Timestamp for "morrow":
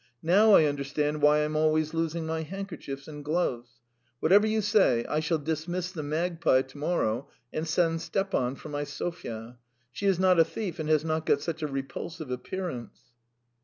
6.79-7.29